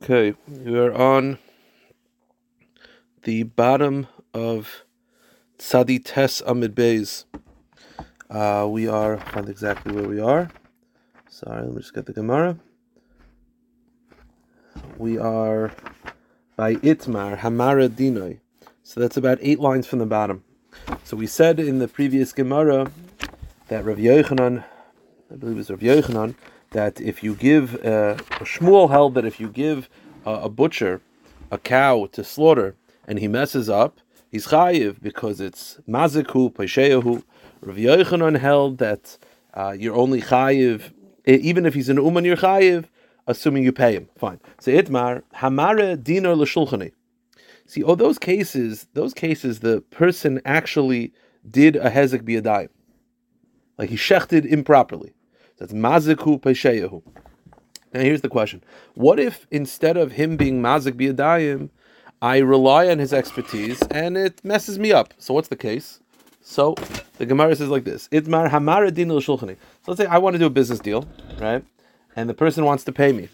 Okay, 0.00 0.34
we 0.48 0.76
are 0.76 0.92
on 0.92 1.38
the 3.22 3.44
bottom 3.44 4.08
of 4.34 4.84
Tzadi 5.58 6.02
Tes 6.02 6.40
Amid 6.40 6.74
Beis. 6.74 7.24
Uh, 8.28 8.66
we 8.68 8.88
are, 8.88 9.18
find 9.18 9.48
exactly 9.48 9.92
where 9.92 10.08
we 10.08 10.18
are. 10.18 10.50
Sorry, 11.28 11.62
let 11.62 11.72
me 11.72 11.80
just 11.80 11.94
get 11.94 12.06
the 12.06 12.12
Gemara. 12.12 12.58
We 14.96 15.18
are 15.18 15.72
by 16.56 16.76
Itmar, 16.76 17.38
Hamara 17.38 17.88
Dinoi. 17.88 18.40
So 18.82 18.98
that's 18.98 19.18
about 19.18 19.38
eight 19.40 19.60
lines 19.60 19.86
from 19.86 20.00
the 20.00 20.06
bottom. 20.06 20.42
So 21.04 21.16
we 21.16 21.28
said 21.28 21.60
in 21.60 21.78
the 21.78 21.86
previous 21.86 22.32
Gemara 22.32 22.90
that 23.68 23.84
Rav 23.84 23.98
Yochanan, 23.98 24.64
I 25.30 25.36
believe 25.36 25.56
it 25.56 25.58
was 25.58 25.70
Rav 25.70 25.80
Yochanan, 25.80 26.34
that 26.72 27.00
if 27.00 27.22
you 27.22 27.34
give 27.34 27.74
uh, 27.84 28.16
Shmuel 28.40 28.90
held 28.90 29.14
that 29.14 29.24
if 29.24 29.38
you 29.40 29.48
give 29.48 29.88
uh, 30.26 30.40
a 30.42 30.48
butcher 30.48 31.00
a 31.50 31.58
cow 31.58 32.06
to 32.12 32.24
slaughter 32.24 32.74
and 33.06 33.18
he 33.18 33.28
messes 33.28 33.68
up, 33.68 34.00
he's 34.30 34.46
chayiv 34.48 35.00
because 35.02 35.40
it's 35.40 35.78
maziku 35.88 36.52
pesheyahu. 36.52 37.22
Rav 37.60 37.76
Yochanan 37.76 38.38
held 38.38 38.78
that 38.78 39.18
uh, 39.54 39.74
you're 39.78 39.94
only 39.94 40.20
chayiv 40.20 40.92
even 41.26 41.66
if 41.66 41.74
he's 41.74 41.88
an 41.88 41.96
uman 41.98 42.24
you're 42.24 42.36
chayiv, 42.36 42.86
assuming 43.26 43.64
you 43.64 43.72
pay 43.72 43.94
him. 43.94 44.08
Fine. 44.16 44.40
So 44.60 44.72
itmar 44.72 45.22
hamare 45.36 46.02
dinar 46.02 46.36
l'shulchani. 46.36 46.92
See, 47.66 47.82
oh, 47.82 47.94
those 47.94 48.18
cases, 48.18 48.86
those 48.94 49.14
cases, 49.14 49.60
the 49.60 49.80
person 49.82 50.40
actually 50.44 51.12
did 51.48 51.76
a 51.76 51.90
hezek 51.90 52.22
biyadayim, 52.22 52.68
like 53.78 53.90
he 53.90 53.96
shechted 53.96 54.44
improperly. 54.44 55.14
That's 55.58 55.72
maziku 55.72 56.40
pesheyahu. 56.40 57.02
Now 57.92 58.00
here's 58.00 58.22
the 58.22 58.28
question: 58.28 58.62
What 58.94 59.18
if 59.20 59.46
instead 59.50 59.96
of 59.96 60.12
him 60.12 60.36
being 60.36 60.62
mazik 60.62 60.92
biyadayim, 60.92 61.70
I 62.20 62.38
rely 62.38 62.88
on 62.88 62.98
his 62.98 63.12
expertise 63.12 63.82
and 63.90 64.16
it 64.16 64.44
messes 64.44 64.78
me 64.78 64.92
up? 64.92 65.14
So 65.18 65.34
what's 65.34 65.48
the 65.48 65.56
case? 65.56 66.00
So 66.40 66.74
the 67.18 67.26
Gemara 67.26 67.54
says 67.56 67.68
like 67.68 67.84
this: 67.84 68.08
Itmar 68.08 68.50
hamara 68.50 68.92
din 68.92 69.08
shulchani. 69.08 69.56
So 69.82 69.92
let's 69.92 70.00
say 70.00 70.06
I 70.06 70.18
want 70.18 70.34
to 70.34 70.38
do 70.38 70.46
a 70.46 70.50
business 70.50 70.80
deal, 70.80 71.06
right? 71.38 71.64
And 72.16 72.28
the 72.28 72.34
person 72.34 72.64
wants 72.64 72.84
to 72.84 72.92
pay 72.92 73.12
me. 73.12 73.28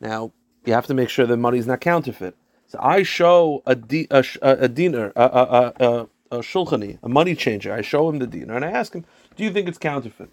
Now 0.00 0.32
you 0.64 0.72
have 0.72 0.86
to 0.86 0.94
make 0.94 1.08
sure 1.08 1.26
the 1.26 1.36
money 1.36 1.58
is 1.58 1.66
not 1.66 1.80
counterfeit. 1.80 2.36
So 2.66 2.78
I 2.80 3.02
show 3.02 3.62
a 3.66 3.74
di, 3.74 4.06
a, 4.10 4.24
a, 4.42 4.50
a 4.62 4.68
dinar, 4.68 5.12
a, 5.14 5.22
a, 5.22 5.72
a, 5.80 6.08
a 6.30 6.38
shulchani, 6.40 6.98
a 7.02 7.08
money 7.08 7.34
changer. 7.34 7.72
I 7.72 7.82
show 7.82 8.08
him 8.08 8.18
the 8.18 8.26
dinar 8.26 8.56
and 8.56 8.64
I 8.64 8.70
ask 8.70 8.94
him, 8.94 9.04
"Do 9.36 9.44
you 9.44 9.50
think 9.50 9.68
it's 9.68 9.78
counterfeit?" 9.78 10.30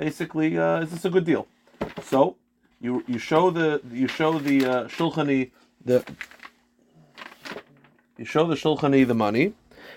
Basically, 0.00 0.58
uh, 0.58 0.80
is 0.80 0.90
this 0.90 1.04
a 1.04 1.10
good 1.10 1.26
deal? 1.26 1.46
So 2.02 2.36
you 2.80 3.04
you 3.06 3.18
show 3.18 3.50
the 3.50 3.80
you 3.92 4.08
show 4.08 4.38
the 4.38 4.56
uh, 4.64 4.84
shulchani 4.88 5.50
the 5.84 6.02
you 8.16 8.24
show 8.24 8.46
the 8.46 8.54
shulchani 8.54 9.06
the 9.06 9.18
money, 9.26 9.52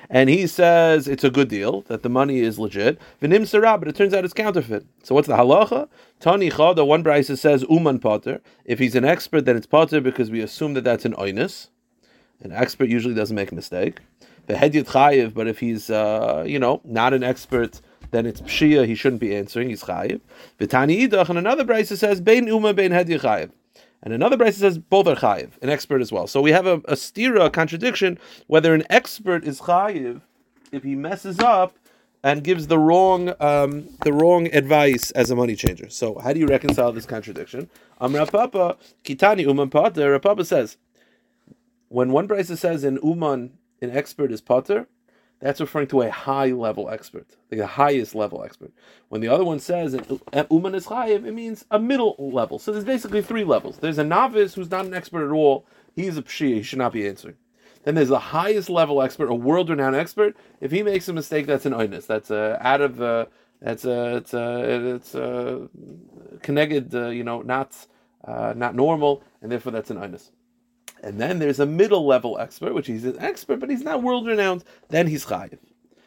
and 0.10 0.30
he 0.30 0.46
says 0.46 1.08
it's 1.08 1.24
a 1.24 1.30
good 1.38 1.48
deal 1.48 1.82
that 1.90 2.04
the 2.04 2.10
money 2.10 2.40
is 2.40 2.60
legit. 2.60 3.00
V'nim 3.22 3.48
sarah, 3.48 3.78
but 3.78 3.88
it 3.88 3.96
turns 3.96 4.14
out 4.14 4.26
it's 4.26 4.34
counterfeit. 4.34 4.86
So 5.04 5.16
what's 5.16 5.30
the 5.30 5.38
halacha? 5.38 5.88
Tani 6.20 6.50
chada. 6.50 6.86
One 6.86 7.04
brisa 7.04 7.38
says 7.38 7.66
uman 7.70 8.00
potter. 8.00 8.42
If 8.66 8.80
he's 8.80 8.96
an 8.96 9.06
expert, 9.06 9.46
then 9.46 9.56
it's 9.56 9.68
potter 9.68 10.02
because 10.02 10.30
we 10.30 10.42
assume 10.42 10.74
that 10.74 10.84
that's 10.84 11.06
an 11.06 11.14
oinus. 11.14 11.70
An 12.42 12.52
expert 12.52 12.90
usually 12.90 13.16
doesn't 13.16 13.36
make 13.36 13.54
a 13.54 13.56
mistake. 13.56 14.00
The 14.48 14.56
hedyet 14.56 14.88
chayiv, 14.96 15.34
but 15.34 15.48
if 15.48 15.60
he's 15.60 15.90
uh, 15.90 16.44
you 16.46 16.60
know 16.60 16.82
not 16.84 17.14
an 17.14 17.24
expert 17.24 17.80
then 18.14 18.26
it's 18.28 18.42
pshia, 18.42 18.86
he 18.86 18.96
shouldn't 18.96 19.20
be 19.20 19.36
answering, 19.36 19.70
he's 19.70 19.84
chayiv. 19.84 20.22
V'tani 20.60 21.08
idach, 21.08 21.30
and 21.30 21.38
another 21.38 21.66
brisa 21.66 21.98
says, 21.98 22.22
bein 22.22 22.48
uma 22.48 22.74
bein 22.74 22.92
hedi 22.92 23.20
chayiv. 23.20 23.52
And 24.04 24.14
another 24.14 24.38
brisa 24.38 24.60
says, 24.60 24.78
both 24.78 25.08
are 25.08 25.16
chayiv, 25.16 25.52
an 25.64 25.70
expert 25.70 26.00
as 26.00 26.12
well. 26.12 26.28
So 26.28 26.40
we 26.40 26.52
have 26.52 26.68
a, 26.68 26.76
a 26.86 26.94
stira, 26.94 27.48
a 27.48 27.50
contradiction, 27.50 28.20
whether 28.48 28.76
an 28.76 28.84
expert 28.90 29.44
is 29.44 29.62
chayiv, 29.62 30.22
if 30.72 30.84
he 30.84 30.96
messes 30.96 31.40
up, 31.40 31.76
and 32.24 32.44
gives 32.44 32.68
the 32.68 32.80
wrong 32.80 33.34
um, 33.42 33.90
the 34.04 34.14
wrong 34.14 34.48
advice 34.54 35.12
as 35.12 35.30
a 35.30 35.36
money 35.36 35.56
changer. 35.56 35.90
So 35.90 36.20
how 36.20 36.32
do 36.32 36.40
you 36.40 36.48
reconcile 36.48 36.94
this 36.94 37.06
contradiction? 37.06 37.70
Amra 38.00 38.26
Papa 38.26 38.78
Kitani 39.04 39.42
Uman 39.42 39.70
Pater. 39.70 40.18
Papa 40.20 40.46
says 40.46 40.78
when 41.90 42.12
one 42.12 42.28
brisa 42.28 42.58
says 42.58 42.86
an 42.86 42.98
Uman 43.04 43.58
an 43.82 43.92
expert 43.92 44.32
is 44.32 44.40
Pater, 44.40 44.88
that's 45.44 45.60
referring 45.60 45.88
to 45.88 46.02
a 46.04 46.10
high 46.10 46.52
level 46.52 46.90
expert, 46.90 47.28
the 47.50 47.68
highest 47.68 48.16
level 48.16 48.46
expert. 48.46 48.72
When 49.10 49.20
the 49.20 49.28
other 49.28 49.44
one 49.44 49.60
says 49.60 49.94
Uman 49.94 50.74
is 50.74 50.86
chayiv, 50.86 51.26
it 51.26 51.34
means 51.34 51.66
a 51.70 51.78
middle 51.78 52.16
level. 52.18 52.60
So 52.60 52.72
there's 52.72 52.86
basically 52.86 53.22
three 53.22 53.44
levels. 53.44 53.78
There's 53.78 53.98
a 53.98 54.06
novice 54.06 54.54
who's 54.54 54.72
not 54.72 54.86
an 54.86 54.94
expert 54.94 55.26
at 55.26 55.34
all. 55.34 55.66
He's 55.98 56.18
a 56.18 56.22
pshia. 56.22 56.56
He 56.56 56.64
should 56.64 56.80
not 56.80 56.94
be 56.94 57.06
answering. 57.06 57.36
Then 57.84 57.96
there's 57.96 58.08
the 58.08 58.20
highest 58.20 58.70
level 58.70 59.02
expert, 59.02 59.30
a 59.30 59.36
world 59.36 59.70
renowned 59.70 59.98
expert. 59.98 60.38
If 60.62 60.72
he 60.72 60.82
makes 60.82 61.10
a 61.10 61.14
mistake, 61.14 61.46
that's 61.46 61.66
an 61.66 61.74
oinus. 61.74 62.08
That's 62.08 62.32
uh, 62.32 62.58
out 62.62 62.80
of 62.80 63.02
uh, 63.02 63.26
that's 63.62 63.84
a 63.84 64.16
it's 64.16 64.34
a 64.34 64.96
it's 64.96 65.14
a 65.14 65.68
connected, 66.42 66.96
uh, 66.96 67.10
you 67.10 67.26
know, 67.26 67.42
not 67.42 67.76
uh, 68.24 68.54
not 68.56 68.76
normal, 68.76 69.22
and 69.42 69.52
therefore 69.52 69.74
that's 69.74 69.92
an 69.92 69.98
oinus. 69.98 70.32
And 71.04 71.20
then 71.20 71.40
there's 71.40 71.60
a 71.60 71.66
middle 71.66 72.06
level 72.06 72.40
expert, 72.40 72.74
which 72.74 72.88
he's 72.88 73.04
an 73.04 73.20
expert, 73.20 73.60
but 73.60 73.70
he's 73.70 73.84
not 73.84 74.02
world 74.02 74.26
renowned. 74.26 74.64
Then 74.90 75.08
he's 75.08 75.26
chayiv. 75.26 75.60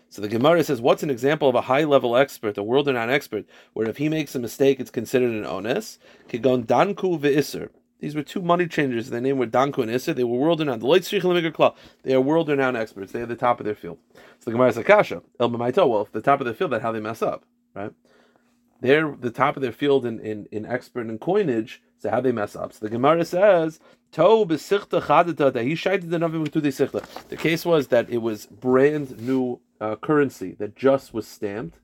So 0.08 0.22
the 0.22 0.28
Gemara 0.28 0.64
says, 0.64 0.80
what's 0.80 1.02
an 1.02 1.10
example 1.10 1.48
of 1.48 1.54
a 1.54 1.60
high 1.60 1.84
level 1.84 2.16
expert, 2.16 2.56
a 2.56 2.62
world 2.62 2.86
renowned 2.86 3.10
expert, 3.10 3.44
where 3.74 3.88
if 3.88 3.98
he 3.98 4.08
makes 4.08 4.34
a 4.34 4.38
mistake, 4.38 4.80
it's 4.80 4.90
considered 4.90 5.32
an 5.32 5.44
onus? 5.44 5.98
Kigon 6.28 6.64
danku 6.64 7.20
ve'isr. 7.20 7.68
These 8.00 8.14
were 8.14 8.22
two 8.22 8.42
money 8.42 8.66
changers. 8.66 9.08
Their 9.08 9.20
name 9.20 9.38
were 9.38 9.46
Danku 9.46 9.78
and 9.78 9.90
Isser. 9.90 10.14
They 10.14 10.24
were 10.24 10.36
world 10.36 10.60
renowned. 10.60 10.82
They 12.02 12.14
are 12.14 12.20
world 12.20 12.48
renowned 12.48 12.76
experts. 12.76 13.12
They 13.12 13.22
are 13.22 13.26
the 13.26 13.36
top 13.36 13.58
of 13.58 13.64
their 13.64 13.74
field. 13.74 13.98
So 14.14 14.44
the 14.44 14.50
Gemara 14.52 14.72
says, 14.72 14.84
Kasha, 14.84 15.22
El 15.40 15.48
Well, 15.50 16.02
if 16.02 16.12
the 16.12 16.20
top 16.20 16.40
of 16.40 16.44
their 16.44 16.54
field, 16.54 16.72
that's 16.72 16.82
how 16.82 16.92
they 16.92 17.00
mess 17.00 17.22
up, 17.22 17.44
right? 17.74 17.92
They're 18.82 19.16
the 19.18 19.30
top 19.30 19.56
of 19.56 19.62
their 19.62 19.72
field 19.72 20.04
in, 20.04 20.20
in, 20.20 20.46
in 20.52 20.66
expert 20.66 21.06
and 21.06 21.18
coinage. 21.18 21.82
So 21.98 22.10
how 22.10 22.20
they 22.20 22.32
mess 22.32 22.54
up? 22.54 22.72
So 22.72 22.84
the 22.86 22.90
Gemara 22.90 23.24
says, 23.24 23.80
the 24.12 24.56
case 27.38 27.66
was 27.66 27.88
that 27.88 28.10
it 28.10 28.18
was 28.18 28.46
brand 28.46 29.18
new 29.20 29.60
uh, 29.80 29.96
currency 29.96 30.52
that 30.58 30.76
just 30.76 31.12
was 31.12 31.26
stamped, 31.26 31.80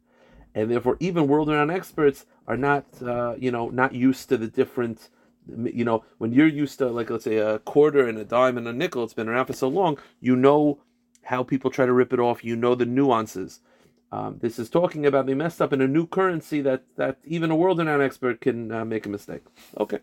and 0.55 0.71
therefore 0.71 0.97
even 1.01 1.27
world-renowned 1.27 1.71
experts 1.71 2.27
are 2.47 2.57
not, 2.57 2.85
uh, 3.03 3.35
you 3.39 3.51
know, 3.51 3.69
not 3.71 3.95
used 3.95 4.29
to 4.29 4.37
the 4.37 4.47
different. 4.49 5.09
You 5.49 5.85
know, 5.85 6.05
when 6.19 6.33
you're 6.33 6.47
used 6.47 6.79
to 6.79 6.89
like 6.89 7.11
let's 7.11 7.25
say 7.25 7.39
a 7.39 7.59
quarter 7.59 8.07
and 8.07 8.17
a 8.19 8.25
dime 8.25 8.57
and 8.57 8.69
a 8.69 8.73
nickel, 8.73 9.03
it's 9.03 9.15
been 9.15 9.29
around 9.29 9.47
for 9.47 9.55
so 9.55 9.67
long. 9.69 9.99
You 10.21 10.37
know 10.37 10.79
how 11.23 11.43
people 11.43 11.71
try 11.71 11.85
to 11.85 11.93
rip 11.93 12.13
it 12.13 12.21
off. 12.21 12.45
You 12.45 12.55
know 12.55 12.75
the 12.77 12.87
nuances. 12.87 13.61
Um, 14.13 14.39
this 14.41 14.59
is 14.59 14.69
talking 14.69 15.07
about 15.07 15.25
they 15.25 15.35
messed 15.35 15.63
up 15.63 15.73
in 15.73 15.81
a 15.81 15.89
new 15.89 16.07
currency 16.07 16.61
that 16.61 16.83
that 16.97 17.17
even 17.25 17.51
a 17.51 17.57
world-renowned 17.57 18.03
expert 18.03 18.43
can 18.43 18.71
uh, 18.71 18.85
make 18.85 19.07
a 19.07 19.09
mistake. 19.09 19.43
Okay. 19.79 20.01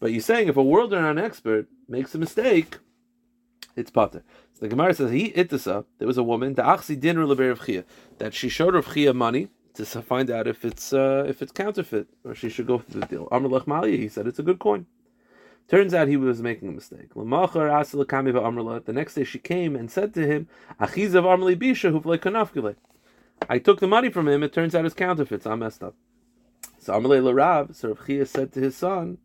But 0.00 0.12
you're 0.12 0.20
saying 0.20 0.48
if 0.48 0.56
a 0.56 0.62
world 0.62 0.92
renowned 0.92 1.20
expert 1.20 1.68
makes 1.88 2.14
a 2.14 2.18
mistake, 2.18 2.78
it's 3.76 3.90
potter. 3.90 4.22
So 4.52 4.60
the 4.60 4.68
Gemara 4.68 4.92
says 4.92 5.12
he 5.12 5.30
itisa. 5.30 5.84
There 5.98 6.08
was 6.08 6.18
a 6.18 6.22
woman 6.22 6.54
that 6.54 8.34
she 8.34 8.48
showed 8.48 8.74
Rav 8.74 8.92
Chia 8.92 9.14
money 9.14 9.48
to 9.74 9.84
find 9.84 10.30
out 10.30 10.46
if 10.46 10.64
it's 10.64 10.92
uh, 10.92 11.24
if 11.28 11.40
it's 11.40 11.52
counterfeit 11.52 12.08
or 12.24 12.34
she 12.34 12.48
should 12.48 12.66
go 12.66 12.78
through 12.78 13.02
the 13.02 13.06
deal. 13.06 13.28
Amr 13.30 13.48
Lechmalia, 13.48 13.96
he 13.96 14.08
said 14.08 14.26
it's 14.26 14.38
a 14.40 14.42
good 14.42 14.58
coin. 14.58 14.86
Turns 15.68 15.94
out 15.94 16.08
he 16.08 16.16
was 16.16 16.42
making 16.42 16.68
a 16.68 16.72
mistake. 16.72 17.14
The 17.14 18.92
next 18.92 19.14
day 19.14 19.24
she 19.24 19.38
came 19.38 19.74
and 19.74 19.90
said 19.90 20.12
to 20.14 20.26
him, 20.26 20.48
Ahiz 20.78 21.14
of 21.14 21.24
Armali 21.24 21.56
bisha 21.56 21.90
I 23.48 23.58
took 23.58 23.80
the 23.80 23.86
money 23.86 24.10
from 24.10 24.28
him. 24.28 24.42
It 24.42 24.52
turns 24.52 24.74
out 24.74 24.84
it's 24.84 24.94
counterfeits. 24.94 25.46
I'm 25.46 25.60
messed 25.60 25.82
up. 25.82 25.94
So 26.78 26.92
Amalei 26.92 27.22
Larav, 27.22 27.74
so 27.74 27.88
Rav 27.88 28.06
Chia 28.06 28.26
said 28.26 28.52
to 28.52 28.60
his 28.60 28.76
son, 28.76 29.18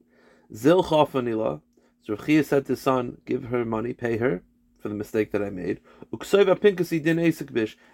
Zil 0.53 0.83
Chofanila. 0.83 1.61
So 2.03 2.15
Rechia 2.15 2.45
said 2.45 2.65
to 2.65 2.73
his 2.73 2.81
son, 2.81 3.17
give 3.25 3.45
her 3.45 3.65
money, 3.65 3.93
pay 3.93 4.17
her 4.17 4.43
for 4.79 4.87
the 4.87 4.95
mistake 4.95 5.31
that 5.31 5.43
I 5.43 5.49
made. 5.49 5.81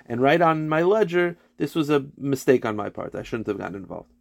And 0.08 0.22
write 0.22 0.42
on 0.42 0.70
my 0.70 0.84
ledger, 0.84 1.38
this 1.58 1.74
was 1.74 1.90
a 1.90 2.06
mistake 2.18 2.64
on 2.66 2.76
my 2.76 2.90
part. 2.90 3.16
I 3.16 3.24
shouldn't 3.24 3.48
have 3.48 3.58
gotten 3.58 3.76
involved. 3.76 4.12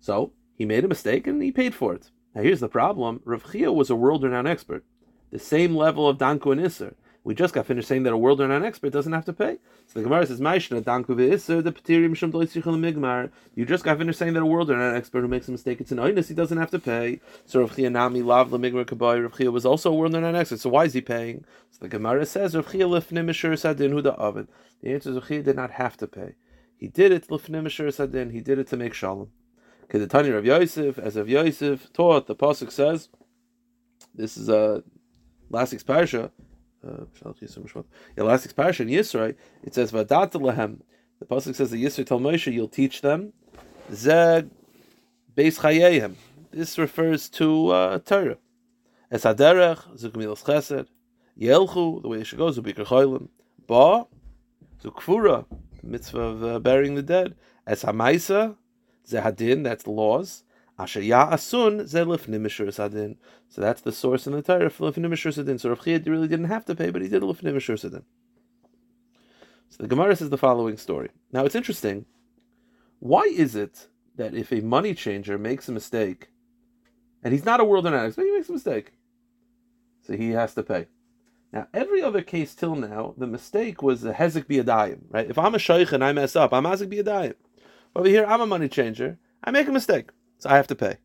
So 0.00 0.32
he 0.54 0.64
made 0.64 0.84
a 0.84 0.88
mistake 0.88 1.26
and 1.26 1.42
he 1.42 1.50
paid 1.50 1.74
for 1.74 1.92
it. 1.94 2.10
Now 2.34 2.42
here's 2.42 2.60
the 2.60 2.68
problem. 2.68 3.20
Rav 3.24 3.50
Chia 3.50 3.72
was 3.72 3.90
a 3.90 3.96
world-renowned 3.96 4.48
expert. 4.48 4.84
The 5.32 5.38
same 5.40 5.74
level 5.74 6.08
of 6.08 6.18
Danku 6.18 6.52
and 6.52 6.60
Isser. 6.60 6.94
We 7.24 7.34
just 7.34 7.54
got 7.54 7.64
finished 7.64 7.88
saying 7.88 8.02
that 8.02 8.12
a 8.12 8.18
world 8.18 8.40
renowned 8.40 8.66
expert 8.66 8.92
doesn't 8.92 9.14
have 9.14 9.24
to 9.24 9.32
pay. 9.32 9.56
So 9.86 9.98
the 9.98 10.02
Gemara 10.02 10.26
says, 10.26 10.40
Maishna, 10.40 10.82
Danku 10.82 11.16
the 11.16 11.72
Petirim 11.72 12.14
Shum 12.14 12.32
Migmar. 12.32 13.30
You 13.54 13.64
just 13.64 13.82
got 13.82 13.96
finished 13.96 14.18
saying 14.18 14.34
that 14.34 14.42
a 14.42 14.46
world 14.46 14.68
renowned 14.68 14.94
expert 14.94 15.22
who 15.22 15.28
makes 15.28 15.48
a 15.48 15.52
mistake, 15.52 15.80
it's 15.80 15.90
an 15.90 15.96
oinus, 15.96 16.28
he 16.28 16.34
doesn't 16.34 16.58
have 16.58 16.70
to 16.72 16.78
pay. 16.78 17.20
So 17.46 17.60
Rav 17.60 17.74
Chia 17.74 17.88
Nami 17.88 18.20
Lav 18.20 18.50
Lemigmar 18.50 18.84
Kabai, 18.84 19.22
Rav 19.22 19.38
Chia 19.38 19.50
was 19.50 19.64
also 19.64 19.90
a 19.90 19.94
world 19.94 20.12
renowned 20.12 20.36
expert. 20.36 20.60
So 20.60 20.68
why 20.68 20.84
is 20.84 20.92
he 20.92 21.00
paying? 21.00 21.46
So 21.70 21.78
the 21.80 21.88
Gemara 21.88 22.26
says, 22.26 22.54
Rav 22.54 22.70
Chia 22.70 22.84
Lifnim 22.84 23.24
Mishur 23.24 23.52
Sadin 23.54 23.94
Huda 23.94 24.18
Ovid. 24.18 24.48
The 24.82 24.92
answer 24.92 25.08
is 25.08 25.16
Rav 25.16 25.28
Chia 25.28 25.42
did 25.42 25.56
not 25.56 25.70
have 25.70 25.96
to 25.96 26.06
pay. 26.06 26.34
He 26.76 26.88
did 26.88 27.10
it 27.10 27.28
Lifnim 27.28 27.64
Mishur 27.64 27.88
Sadin, 27.88 28.32
he 28.32 28.42
did 28.42 28.58
it 28.58 28.66
to 28.68 28.76
make 28.76 28.92
Shalom. 28.92 29.30
Kedetani 29.88 30.34
Rav 30.34 30.44
Yosef, 30.44 30.98
as 30.98 31.16
Rav 31.16 31.30
Yosef 31.30 31.90
taught, 31.94 32.26
the 32.26 32.36
Pasuk 32.36 32.70
says, 32.70 33.08
This 34.14 34.36
is 34.36 34.50
a 34.50 34.56
uh, 34.58 34.80
last 35.48 35.72
week's. 35.72 35.84
Yeah, 36.86 38.22
last 38.24 38.46
week's 38.46 38.80
in 38.80 38.88
Yisro, 38.88 39.34
it 39.62 39.74
says 39.74 39.92
Vadat 39.92 40.32
lehem. 40.32 40.80
The 41.20 41.26
pasuk 41.26 41.54
says 41.54 41.70
the 41.70 41.82
Yisro 41.82 42.06
told 42.06 42.22
Moshe, 42.22 42.52
"You'll 42.52 42.68
teach 42.68 43.00
them." 43.00 43.32
Zeg 43.90 44.48
beis 45.36 45.60
chayeihem. 45.60 46.14
This 46.50 46.78
refers 46.78 47.28
to 47.30 47.68
uh, 47.70 47.98
Torah. 47.98 48.38
Es 49.10 49.24
haderech 49.24 49.98
zukmilas 49.98 50.44
chesed. 50.44 50.86
Yelchu, 51.38 52.02
the 52.02 52.08
way 52.08 52.20
it 52.20 52.26
should 52.26 52.38
go, 52.38 52.50
zubikar 52.50 52.86
choilim. 52.86 53.28
Ba, 53.66 54.06
zukfura, 54.82 55.46
the 55.80 55.86
mitzvah 55.86 56.20
of 56.20 56.44
uh, 56.44 56.58
burying 56.60 56.94
the 56.94 57.02
dead. 57.02 57.34
Es 57.66 57.82
hamaisa, 57.82 58.56
zehadin, 59.08 59.64
that's 59.64 59.84
the 59.84 59.90
laws. 59.90 60.44
Asun 60.78 61.88
sadin. 61.88 63.16
So 63.48 63.60
that's 63.60 63.80
the 63.80 63.92
source 63.92 64.26
in 64.26 64.32
the 64.32 64.42
Torah 64.42 64.70
for 64.70 64.90
lifnim 64.90 65.16
sadin. 65.16 65.58
So 65.58 65.68
Rav 65.70 65.86
really 65.86 66.28
didn't 66.28 66.46
have 66.46 66.64
to 66.66 66.74
pay, 66.74 66.90
but 66.90 67.02
he 67.02 67.08
did 67.08 67.22
lifnim 67.22 67.54
mishur 67.54 67.78
sadin. 67.78 68.02
So 69.70 69.82
the 69.82 69.88
Gemara 69.88 70.16
says 70.16 70.30
the 70.30 70.38
following 70.38 70.76
story. 70.76 71.10
Now 71.32 71.44
it's 71.44 71.54
interesting. 71.54 72.06
Why 73.00 73.22
is 73.22 73.54
it 73.54 73.88
that 74.16 74.34
if 74.34 74.52
a 74.52 74.60
money 74.60 74.94
changer 74.94 75.38
makes 75.38 75.68
a 75.68 75.72
mistake, 75.72 76.28
and 77.22 77.32
he's 77.32 77.44
not 77.44 77.60
a 77.60 77.64
world 77.64 77.86
addict, 77.86 78.16
but 78.16 78.24
he 78.24 78.32
makes 78.32 78.48
a 78.48 78.52
mistake, 78.52 78.92
so 80.06 80.16
he 80.16 80.30
has 80.30 80.54
to 80.54 80.62
pay. 80.62 80.86
Now, 81.52 81.68
every 81.72 82.02
other 82.02 82.20
case 82.20 82.54
till 82.54 82.74
now, 82.74 83.14
the 83.16 83.26
mistake 83.26 83.82
was 83.82 84.04
a 84.04 84.12
hezek 84.12 84.46
biyadayim, 84.46 85.02
right? 85.10 85.30
If 85.30 85.38
I'm 85.38 85.54
a 85.54 85.58
shaykh 85.58 85.92
and 85.92 86.04
I 86.04 86.12
mess 86.12 86.34
up, 86.36 86.52
I'm 86.52 86.64
hezek 86.64 86.92
biyadayim. 86.92 87.34
Over 87.96 88.08
here, 88.08 88.26
I'm 88.26 88.40
a 88.40 88.46
money 88.46 88.68
changer. 88.68 89.18
I 89.42 89.50
make 89.52 89.68
a 89.68 89.72
mistake, 89.72 90.10
so 90.38 90.50
I 90.50 90.56
have 90.56 90.66
to 90.68 90.74
pay. 90.74 90.98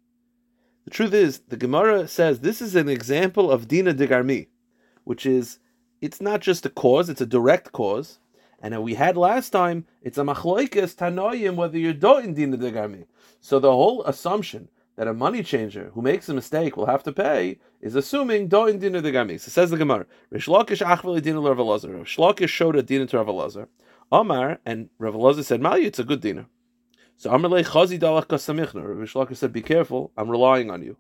The 0.86 0.92
truth 0.92 1.14
is, 1.14 1.40
the 1.48 1.58
Gemara 1.58 2.08
says 2.08 2.40
this 2.40 2.62
is 2.62 2.76
an 2.76 2.90
example 2.90 3.52
of 3.52 3.68
dina 3.68 3.94
digarmi, 3.94 4.48
which 5.04 5.26
is 5.26 5.60
it's 6.02 6.22
not 6.22 6.42
just 6.42 6.66
a 6.66 6.70
cause; 6.70 7.10
it's 7.10 7.22
a 7.22 7.26
direct 7.26 7.72
cause. 7.72 8.20
And 8.62 8.84
we 8.84 8.96
had 8.96 9.16
last 9.16 9.52
time, 9.52 9.86
it's 10.02 10.18
a 10.18 10.24
machloikes 10.24 10.96
tanoyim 10.96 11.56
whether 11.56 11.78
you're 11.78 11.94
doing 11.94 12.34
dina 12.34 12.58
digarmi. 12.58 13.06
So 13.40 13.60
the 13.60 13.72
whole 13.72 14.04
assumption 14.04 14.70
that 15.00 15.08
a 15.08 15.14
money 15.14 15.42
changer 15.42 15.92
who 15.94 16.02
makes 16.02 16.28
a 16.28 16.34
mistake 16.34 16.76
will 16.76 16.86
have 16.86 17.04
to 17.04 17.14
pay 17.14 17.58
is 17.80 17.96
assuming 17.96 18.50
doin 18.50 18.80
dinner 18.80 19.00
the 19.00 19.14
gamis. 19.14 19.48
It 19.48 19.52
says 19.52 19.70
the 19.70 19.78
Gemara. 19.78 20.06
Rish 20.30 20.48
Lakish 20.48 20.86
achveli 20.86 21.22
dinner 21.22 21.40
Rav. 21.40 21.58
Rish 21.86 22.18
Lakish 22.18 22.50
showed 22.50 22.76
a 22.76 22.84
dinner 22.84 23.06
to 23.06 23.18
Rav 23.18 23.28
Elazar. 23.28 23.68
Amar 24.12 24.60
and 24.66 24.90
Rav 25.00 25.14
Elazar 25.14 25.46
said, 25.46 25.62
"Mali, 25.62 25.86
it's 25.86 26.00
a 26.00 26.04
good 26.04 26.20
dinner." 26.20 26.48
So 27.20 27.30
Amar 27.32 27.52
lei 27.52 27.64
chazi 27.64 28.00
dalach 28.00 28.28
kasamichna. 28.28 28.82
Lakish 29.14 29.36
said, 29.36 29.52
"Be 29.52 29.62
careful, 29.62 30.14
I'm 30.16 30.30
relying 30.30 30.72
on 30.72 30.82
you." 30.82 30.96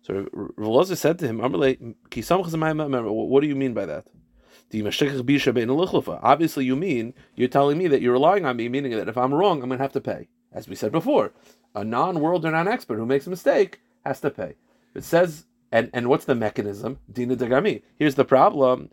So 0.00 0.26
Rav 0.32 0.98
said 0.98 1.18
to 1.18 1.26
him, 1.26 1.40
"Amar 1.40 1.58
lei 1.58 1.74
What 1.76 3.40
do 3.42 3.46
you 3.46 3.54
mean 3.54 3.74
by 3.74 3.84
that? 3.84 4.06
Obviously, 4.72 6.64
you 6.64 6.76
mean 6.76 7.14
you're 7.34 7.48
telling 7.48 7.76
me 7.76 7.86
that 7.88 8.00
you're 8.00 8.12
relying 8.14 8.46
on 8.46 8.56
me, 8.56 8.68
meaning 8.70 8.92
that 8.92 9.08
if 9.08 9.18
I'm 9.18 9.34
wrong, 9.34 9.62
I'm 9.62 9.68
going 9.68 9.78
to 9.78 9.84
have 9.84 9.92
to 9.92 10.00
pay. 10.00 10.28
As 10.52 10.68
we 10.68 10.74
said 10.74 10.90
before, 10.90 11.32
a 11.74 11.84
non-world 11.84 12.46
or 12.46 12.52
non-expert 12.52 12.96
who 12.96 13.04
makes 13.04 13.26
a 13.26 13.30
mistake 13.30 13.80
has 14.06 14.20
to 14.20 14.30
pay. 14.30 14.54
It 14.94 15.04
says, 15.04 15.44
and, 15.70 15.90
and 15.92 16.08
what's 16.08 16.24
the 16.24 16.34
mechanism? 16.34 16.98
Dina 17.12 17.36
degami. 17.36 17.82
Here's 17.98 18.14
the 18.14 18.24
problem. 18.24 18.90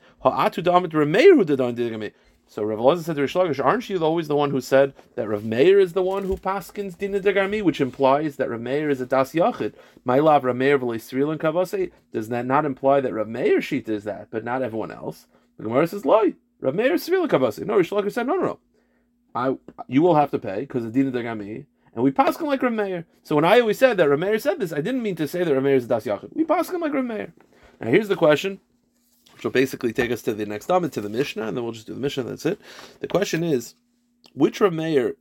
So 2.50 2.64
Rav 2.64 2.80
Elazar 2.80 3.04
said 3.04 3.16
to 3.18 3.22
Rish 3.22 3.34
Lakish, 3.34 3.64
aren't 3.64 3.90
you 3.90 4.04
always 4.04 4.30
the 4.30 4.36
one 4.36 4.52
who 4.52 4.62
said 4.62 4.94
that 5.16 5.28
Rav 5.28 5.44
Meir 5.44 5.80
is 5.80 5.94
the 5.94 6.02
one 6.02 6.24
who 6.24 6.38
paskins 6.38 6.98
Dina 6.98 7.20
Degarmi, 7.20 7.62
which 7.62 7.82
implies 7.82 8.38
that 8.38 8.50
Rav 8.50 8.62
Meir 8.62 8.90
is 8.90 9.02
a 9.02 9.06
Das 9.06 9.34
Yachid? 9.34 9.74
My 10.06 10.20
love, 10.20 10.46
Rav 10.46 10.56
Meir 10.56 10.80
Srilin 10.80 11.38
Kavase, 11.38 11.92
does 12.14 12.30
that 12.30 12.46
not 12.46 12.66
imply 12.66 13.02
that 13.02 13.14
Rav 13.14 13.28
Meir 13.28 13.60
Shita 13.60 13.90
is 13.90 14.06
that, 14.06 14.30
but 14.32 14.46
not 14.46 14.62
everyone 14.62 14.92
else? 14.92 15.28
The 15.58 15.64
Gemara 15.64 15.88
says, 15.88 16.06
loy. 16.06 16.36
Rav 16.62 16.74
Meir 16.74 16.94
Srilin 16.94 17.28
Kavase. 17.28 17.66
No, 17.66 17.76
Rish 17.76 17.90
Lakish 17.90 18.14
said, 18.14 18.28
no, 18.28 18.36
no, 18.36 18.46
no. 18.46 18.60
I, 19.36 19.58
you 19.88 20.02
will 20.02 20.16
have 20.16 20.32
to 20.32 20.40
pay 20.40 20.62
because 20.62 20.86
of 20.86 20.94
Dina 20.94 21.12
Degami, 21.12 21.66
and 21.94 22.04
we 22.04 22.12
pass 22.12 22.40
him 22.40 22.48
like 22.48 22.62
Rameir. 22.62 23.06
So 23.24 23.36
when 23.36 23.46
I 23.46 23.60
always 23.60 23.78
said 23.78 23.98
that 23.98 24.08
Rameir 24.08 24.42
said 24.42 24.60
this, 24.60 24.72
I 24.72 24.82
didn't 24.82 25.04
mean 25.04 25.16
to 25.18 25.28
say 25.28 25.44
that 25.44 25.54
Rameir 25.54 25.76
is 25.76 25.86
a 25.86 25.88
Das 25.90 26.06
Yachid. 26.06 26.34
We 26.34 26.44
pass 26.44 26.70
him 26.70 26.82
like 26.82 26.94
Rameir. 26.94 27.34
Now 27.80 27.90
here's 27.90 28.08
the 28.08 28.16
question, 28.16 28.60
which 29.38 29.44
will 29.44 29.52
basically 29.52 29.94
take 29.94 30.12
us 30.12 30.24
to 30.24 30.34
the 30.34 30.46
next 30.46 30.70
Amid, 30.70 30.92
to 30.94 31.02
the 31.02 31.10
Mishnah, 31.10 31.48
and 31.48 31.56
then 31.56 31.64
we'll 31.64 31.74
just 31.74 31.86
do 31.86 31.94
the 31.94 32.00
Mishnah, 32.00 32.24
that's 32.24 32.46
it. 32.46 32.60
The 33.02 33.08
question 33.08 33.44
is, 33.44 33.76
which 34.34 34.60
Rameir, 34.60 35.14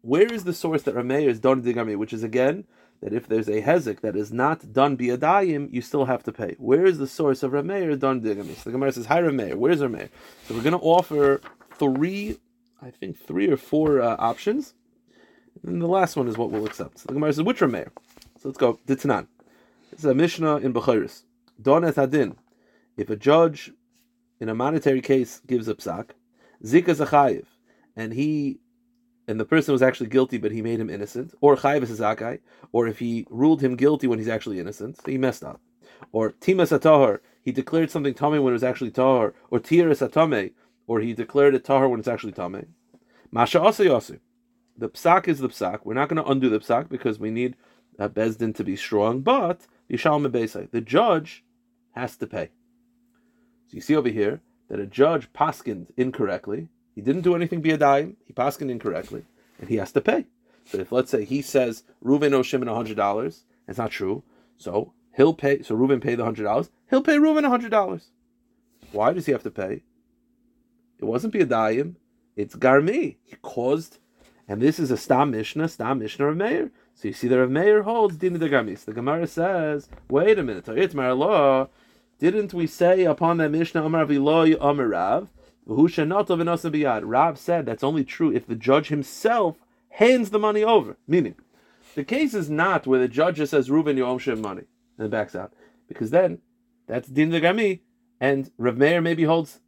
where 0.00 0.32
is 0.32 0.44
the 0.44 0.54
source 0.54 0.82
that 0.82 0.94
Rameir 0.94 1.28
is 1.28 1.40
done 1.40 1.62
digami, 1.62 1.96
which 1.96 2.12
is 2.12 2.22
again, 2.22 2.64
that 3.02 3.12
if 3.12 3.26
there's 3.26 3.48
a 3.48 3.62
hezek 3.62 4.00
that 4.00 4.14
is 4.16 4.32
not 4.32 4.72
done 4.72 4.96
biadayim, 4.96 5.72
you 5.72 5.82
still 5.82 6.04
have 6.04 6.22
to 6.22 6.32
pay. 6.32 6.54
Where 6.58 6.86
is 6.86 6.98
the 6.98 7.08
source 7.08 7.42
of 7.42 7.50
Rameir 7.50 7.98
done 7.98 8.22
digami? 8.22 8.54
So 8.54 8.64
the 8.64 8.72
Gemara 8.72 8.92
says, 8.92 9.06
Hi 9.06 9.20
Rameir, 9.20 9.56
where's 9.56 9.80
Rameir? 9.80 10.08
So 10.46 10.54
we're 10.54 10.62
going 10.62 10.78
to 10.78 10.78
offer 10.78 11.40
three, 11.76 12.38
I 12.80 12.90
think 12.90 13.18
three 13.18 13.50
or 13.50 13.56
four 13.56 14.00
uh, 14.00 14.16
options 14.18 14.74
and 15.62 15.80
the 15.80 15.86
last 15.86 16.16
one 16.16 16.28
is 16.28 16.36
what 16.36 16.50
we'll 16.50 16.66
accept. 16.66 16.98
So 16.98 17.06
the 17.08 17.14
Gemara 17.14 17.32
says, 17.32 17.42
which 17.42 17.60
Rameir? 17.60 17.88
So 18.38 18.48
let's 18.48 18.58
go. 18.58 18.78
Ditnan. 18.86 19.26
This 19.90 20.00
is 20.00 20.04
a 20.04 20.14
Mishnah 20.14 20.56
in 20.56 20.72
Bechiris. 20.72 21.22
Don 21.60 21.84
et. 21.84 21.96
If 22.96 23.10
a 23.10 23.16
judge 23.16 23.72
in 24.40 24.48
a 24.48 24.54
monetary 24.54 25.00
case 25.00 25.40
gives 25.46 25.68
a 25.68 25.74
psak, 25.74 26.10
zika 26.64 26.94
zachayiv, 26.94 27.46
and 27.96 28.12
he 28.12 28.60
and 29.26 29.40
the 29.40 29.44
person 29.44 29.72
was 29.72 29.82
actually 29.82 30.08
guilty, 30.08 30.36
but 30.36 30.52
he 30.52 30.60
made 30.60 30.78
him 30.78 30.90
innocent, 30.90 31.34
or 31.40 31.56
chayiv 31.56 31.82
is 31.82 31.98
a 31.98 32.02
zakai, 32.02 32.40
or 32.72 32.86
if 32.86 32.98
he 32.98 33.26
ruled 33.30 33.62
him 33.62 33.74
guilty 33.74 34.06
when 34.06 34.18
he's 34.18 34.28
actually 34.28 34.60
innocent, 34.60 34.98
he 35.06 35.16
messed 35.16 35.42
up. 35.42 35.60
Or 36.12 36.32
timas 36.32 36.78
atahar, 36.78 37.20
he 37.42 37.52
declared 37.52 37.90
something 37.90 38.14
tame 38.14 38.42
when 38.42 38.52
it 38.52 38.60
was 38.60 38.64
actually 38.64 38.90
tahar, 38.90 39.34
or 39.50 39.60
tiras 39.60 40.06
atame, 40.06 40.52
or 40.86 41.00
he 41.00 41.14
declared 41.14 41.54
it 41.54 41.64
tahar 41.64 41.88
when 41.88 42.00
it's 42.00 42.08
actually 42.08 42.32
tame. 42.32 42.66
Masha 43.30 43.60
asa 43.60 44.18
the 44.76 44.88
psak 44.88 45.28
is 45.28 45.38
the 45.38 45.48
psak. 45.48 45.80
We're 45.84 45.94
not 45.94 46.08
going 46.08 46.22
to 46.22 46.30
undo 46.30 46.48
the 46.48 46.58
psak 46.58 46.88
because 46.88 47.18
we 47.18 47.30
need 47.30 47.56
a 47.98 48.08
Bezdin 48.08 48.54
to 48.56 48.64
be 48.64 48.76
strong, 48.76 49.20
but 49.20 49.66
the 49.88 50.82
judge 50.84 51.44
has 51.92 52.16
to 52.16 52.26
pay. 52.26 52.50
So 53.68 53.74
you 53.74 53.80
see 53.80 53.96
over 53.96 54.08
here 54.08 54.40
that 54.68 54.80
a 54.80 54.86
judge 54.86 55.32
paskined 55.32 55.86
incorrectly. 55.96 56.68
He 56.94 57.00
didn't 57.00 57.22
do 57.22 57.34
anything 57.34 57.60
be 57.60 57.72
a 57.72 57.76
dime. 57.76 58.16
He 58.26 58.32
paskined 58.32 58.70
incorrectly, 58.70 59.24
and 59.58 59.68
he 59.68 59.76
has 59.76 59.92
to 59.92 60.00
pay. 60.00 60.26
So 60.66 60.78
if 60.78 60.92
let's 60.92 61.10
say 61.10 61.24
he 61.24 61.42
says 61.42 61.82
Reuven 62.02 62.32
owes 62.32 62.46
Shimon 62.46 62.68
hundred 62.68 62.96
dollars, 62.96 63.44
it's 63.68 63.78
not 63.78 63.90
true. 63.90 64.22
So 64.56 64.92
he'll 65.16 65.34
pay. 65.34 65.62
So 65.62 65.76
Reuven 65.76 66.00
paid 66.00 66.16
the 66.16 66.24
hundred 66.24 66.44
dollars. 66.44 66.70
He'll 66.88 67.02
pay 67.02 67.18
Reuven 67.18 67.46
hundred 67.48 67.70
dollars. 67.70 68.10
Why 68.92 69.12
does 69.12 69.26
he 69.26 69.32
have 69.32 69.42
to 69.42 69.50
pay? 69.50 69.82
It 70.98 71.04
wasn't 71.04 71.32
be 71.32 71.40
a 71.40 71.46
dime. 71.46 71.96
It's 72.36 72.54
garmi. 72.54 73.16
He 73.24 73.36
caused 73.42 73.98
and 74.46 74.60
this 74.60 74.78
is 74.78 74.90
a 74.90 74.96
Stam 74.96 75.30
Mishnah, 75.30 75.68
Stam 75.68 75.98
Mishnah 75.98 76.26
of 76.26 76.36
Meir. 76.36 76.70
So 76.94 77.08
you 77.08 77.14
see 77.14 77.28
that 77.28 77.38
Rav 77.38 77.50
Meir 77.50 77.82
holds 77.82 78.16
Dina 78.16 78.38
de 78.38 78.48
Gamis. 78.48 78.84
The 78.84 78.92
Gemara 78.92 79.26
says, 79.26 79.88
wait 80.08 80.38
a 80.38 80.42
minute, 80.42 80.68
It's 80.68 80.94
my 80.94 81.10
law. 81.12 81.68
Didn't 82.30 82.54
we 82.54 82.66
say 82.66 83.04
upon 83.04 83.38
that 83.38 83.50
Mishnah, 83.50 83.84
Amar 83.84 84.06
Viloy 84.06 84.56
Amar 84.60 84.88
Rav, 84.88 85.28
Rav 85.66 87.38
said 87.38 87.66
that's 87.66 87.84
only 87.84 88.04
true 88.04 88.32
if 88.32 88.46
the 88.46 88.54
judge 88.54 88.88
himself 88.88 89.56
hands 89.90 90.30
the 90.30 90.38
money 90.38 90.62
over. 90.62 90.96
Meaning, 91.06 91.36
the 91.94 92.04
case 92.04 92.34
is 92.34 92.50
not 92.50 92.86
where 92.86 93.00
the 93.00 93.08
judge 93.08 93.36
just 93.36 93.50
says, 93.50 93.68
Reuven, 93.68 93.96
you 93.96 94.04
owe 94.04 94.18
him 94.18 94.40
money, 94.40 94.64
and 94.98 95.10
backs 95.10 95.34
out. 95.34 95.52
Because 95.88 96.10
then, 96.10 96.38
that's 96.86 97.08
Din 97.08 97.30
Gami, 97.30 97.80
and 98.20 98.50
Rav 98.58 98.76
Meir 98.76 99.00
maybe 99.00 99.24
holds, 99.24 99.60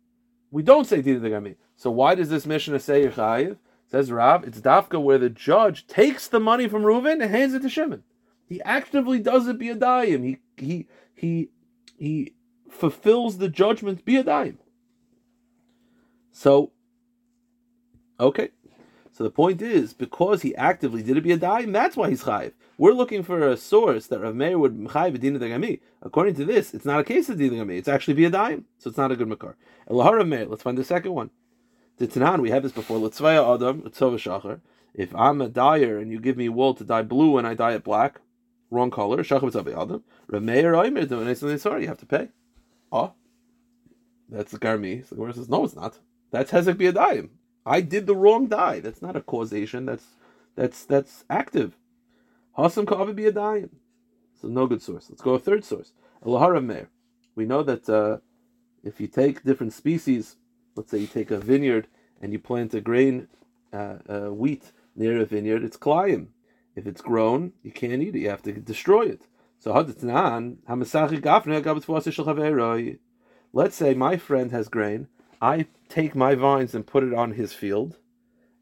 we 0.51 0.63
don't 0.63 0.87
say 0.87 1.03
Din 1.03 1.21
Gami. 1.21 1.57
So 1.77 1.91
why 1.91 2.15
does 2.15 2.29
this 2.29 2.47
Mishnah 2.47 2.81
say 2.81 3.07
Yechayiv? 3.07 3.57
Says 3.89 4.11
Rav, 4.11 4.45
it's 4.45 4.61
Dafka 4.61 5.01
where 5.01 5.19
the 5.19 5.31
judge 5.31 5.87
takes 5.87 6.27
the 6.27 6.41
money 6.41 6.69
from 6.69 6.83
Reuven 6.83 7.23
and 7.23 7.31
hands 7.31 7.55
it 7.55 7.63
to 7.63 7.69
Shimon. 7.69 8.03
He 8.49 8.61
actively 8.63 9.19
does 9.19 9.47
it 9.47 9.59
be 9.59 9.69
a 9.69 9.75
dime. 9.75 10.23
He 10.23 10.39
he 10.57 10.89
he 11.15 11.51
he 11.97 12.33
fulfills 12.69 13.39
the 13.39 13.49
judgment 13.49 14.05
be 14.05 14.17
a 14.17 14.23
dime. 14.23 14.59
So, 16.33 16.73
okay. 18.21 18.51
So 19.13 19.25
the 19.25 19.31
point 19.31 19.63
is, 19.63 19.95
because 19.95 20.43
he 20.43 20.55
actively 20.57 21.03
did 21.03 21.17
it 21.17 21.23
be 21.23 21.33
a 21.33 21.39
dime, 21.39 21.73
that's 21.73 21.97
why 21.97 22.11
he's 22.11 22.25
chayiv. 22.25 22.53
We're 22.77 22.93
looking 22.93 23.23
for 23.23 23.49
a 23.49 23.57
source 23.57 24.07
that 24.09 24.21
Rav 24.21 24.35
Meir 24.35 24.59
would 24.59 24.77
chayiv 24.77 25.19
dina 25.19 25.39
dagami. 25.39 25.81
According 26.03 26.35
to 26.35 26.45
this, 26.45 26.75
it's 26.75 26.85
not 26.85 27.01
a 27.01 27.05
case 27.05 27.31
of 27.31 27.39
dina. 27.39 27.65
It's 27.73 27.89
actually 27.89 28.13
be 28.13 28.27
a 28.27 28.31
dime, 28.31 28.67
so 28.79 28.91
it's 28.91 28.99
not 28.99 29.11
a 29.11 29.17
good 29.17 29.29
makar. 29.29 29.57
Elahar 29.89 30.29
Meir. 30.29 30.45
Let's 30.45 30.63
find 30.63 30.77
the 30.77 30.85
second 30.85 31.13
one. 31.13 31.31
The 31.97 32.07
Tanan, 32.07 32.43
we 32.43 32.51
had 32.51 32.63
this 32.63 32.73
before. 32.73 32.99
Litzvaya 32.99 33.55
Adam, 33.55 33.81
Shachar. 33.83 34.61
If 34.93 35.15
I'm 35.15 35.41
a 35.41 35.49
dyer 35.49 35.99
and 35.99 36.13
you 36.13 36.21
give 36.21 36.37
me 36.37 36.51
wool 36.51 36.75
to 36.75 36.85
dye 36.85 37.01
blue 37.01 37.39
and 37.39 37.47
I 37.47 37.55
dye 37.55 37.73
it 37.73 37.85
black, 37.85 38.21
wrong 38.71 38.91
color, 38.91 39.25
Shachar 39.25 39.51
Tzavay 39.51 39.81
Adam. 39.81 40.05
Oimer 40.31 41.09
doing 41.09 41.35
something 41.35 41.57
sorry, 41.57 41.83
you 41.83 41.89
have 41.89 41.99
to 42.01 42.07
pay. 42.07 42.29
Oh, 42.93 43.13
that's 44.29 44.53
the 44.53 44.59
Garmi. 44.59 45.03
So 45.07 45.15
the 45.15 45.17
Gemara 45.17 45.35
says, 45.35 45.49
no, 45.49 45.65
it's 45.65 45.77
not. 45.77 45.99
That's 46.31 46.51
Hezek 46.51 46.75
Biadayim. 46.75 47.31
I 47.65 47.81
did 47.81 48.07
the 48.07 48.17
wrong 48.17 48.47
dye. 48.47 48.81
That's 48.81 49.03
not 49.03 49.17
a 49.17 49.21
causation. 49.21 49.87
That's 49.87 50.05
that's 50.55 50.85
that's 50.85 51.25
active. 51.29 51.77
Hasam 52.57 52.85
Kavi 52.85 53.15
Biadayim. 53.15 53.71
So 54.41 54.49
no 54.49 54.67
good 54.67 54.83
source. 54.83 55.09
Let's 55.11 55.23
go 55.23 55.35
a 55.35 55.39
third 55.39 55.65
source. 55.65 55.93
Elaharav 56.25 56.87
We 57.35 57.45
know 57.45 57.63
that 57.63 57.89
uh, 57.89 58.19
if 58.85 59.01
you 59.01 59.07
take 59.09 59.43
different 59.45 59.73
species, 59.73 60.37
let's 60.75 60.91
say 60.91 60.99
you 60.99 61.07
take 61.07 61.31
a 61.31 61.39
vineyard 61.39 61.89
and 62.21 62.33
you 62.33 62.39
plant 62.39 62.75
a 62.75 62.81
grain, 62.81 63.29
uh, 63.73 63.97
uh, 64.09 64.33
wheat 64.33 64.73
near 64.95 65.21
a 65.21 65.25
vineyard, 65.25 65.65
it's 65.65 65.77
klayim. 65.77 66.29
If 66.75 66.87
it's 66.87 67.01
grown, 67.01 67.53
you 67.63 67.73
can't 67.73 68.03
eat 68.03 68.15
it. 68.15 68.21
You 68.21 68.31
have 68.31 68.43
to 68.43 68.53
destroy 68.53 69.07
it. 69.07 69.23
So 69.59 69.73
let's 73.53 73.77
say 73.77 73.95
my 73.95 74.17
friend 74.17 74.51
has 74.53 74.69
grain. 74.69 75.09
I 75.41 75.67
take 75.89 76.15
my 76.15 76.35
vines 76.35 76.75
and 76.75 76.87
put 76.87 77.05
it 77.05 77.15
on 77.15 77.33
his 77.33 77.53
field, 77.53 77.99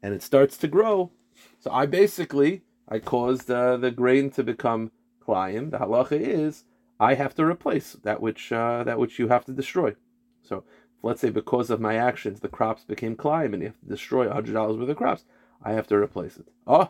and 0.01 0.13
it 0.13 0.23
starts 0.23 0.57
to 0.57 0.67
grow. 0.67 1.11
So 1.59 1.71
I 1.71 1.85
basically 1.85 2.61
I 2.87 2.99
caused 2.99 3.49
uh, 3.49 3.77
the 3.77 3.91
grain 3.91 4.29
to 4.31 4.43
become 4.43 4.91
klayim. 5.25 5.71
The 5.71 5.79
halacha 5.79 6.19
is 6.19 6.63
I 6.99 7.15
have 7.15 7.35
to 7.35 7.45
replace 7.45 7.93
that 8.03 8.21
which 8.21 8.51
uh, 8.51 8.83
that 8.83 8.99
which 8.99 9.19
you 9.19 9.27
have 9.27 9.45
to 9.45 9.51
destroy. 9.53 9.95
So 10.41 10.63
let's 11.03 11.21
say 11.21 11.29
because 11.29 11.69
of 11.69 11.81
my 11.81 11.95
actions 11.95 12.39
the 12.39 12.49
crops 12.49 12.83
became 12.83 13.15
klayim, 13.15 13.53
and 13.53 13.61
you 13.61 13.69
have 13.69 13.79
to 13.79 13.85
destroy 13.85 14.29
hundred 14.29 14.53
dollars 14.53 14.77
worth 14.77 14.89
of 14.89 14.97
crops, 14.97 15.25
I 15.61 15.73
have 15.73 15.87
to 15.87 15.95
replace 15.95 16.37
it. 16.37 16.47
Oh, 16.67 16.89